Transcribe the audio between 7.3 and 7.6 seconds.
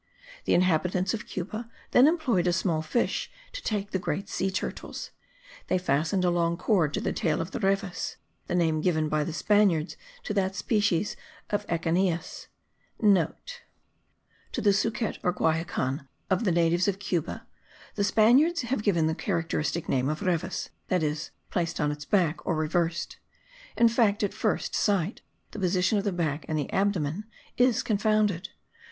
of the